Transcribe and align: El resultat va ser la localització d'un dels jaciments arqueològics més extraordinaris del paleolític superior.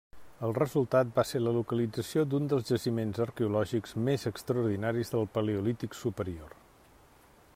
El 0.45 0.53
resultat 0.57 1.09
va 1.17 1.25
ser 1.31 1.41
la 1.41 1.51
localització 1.57 2.23
d'un 2.31 2.49
dels 2.53 2.65
jaciments 2.71 3.21
arqueològics 3.27 3.95
més 4.09 4.27
extraordinaris 4.33 5.15
del 5.17 5.31
paleolític 5.37 5.99
superior. 6.01 6.61